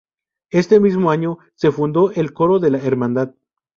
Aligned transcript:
Este 0.49 0.79
mismo 0.79 1.11
año 1.11 1.37
se 1.53 1.71
fundó 1.71 2.09
el 2.09 2.33
coro 2.33 2.57
de 2.57 2.71
la 2.71 2.79
Hermandad. 2.79 3.35